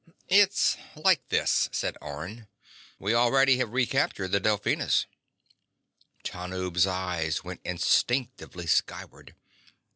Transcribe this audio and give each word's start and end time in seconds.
_"It's 0.29 0.77
like 0.95 1.29
this," 1.29 1.69
said 1.71 1.95
Orne. 2.01 2.47
"We 2.97 3.13
already 3.13 3.57
have 3.57 3.69
recaptured 3.71 4.31
the 4.31 4.39
Delphinus." 4.41 5.05
Tanub's 6.23 6.87
eyes 6.87 7.43
went 7.43 7.61
instinctively 7.63 8.65
skyward. 8.65 9.35